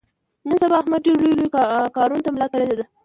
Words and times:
نن 0.47 0.55
سبا 0.61 0.75
احمد 0.81 0.99
ډېرو 1.05 1.21
لویو 1.21 1.35
لویو 1.37 1.53
کاونو 1.95 2.23
ته 2.25 2.29
ملا 2.35 2.47
تړلې 2.51 2.75
ده. 2.79 2.85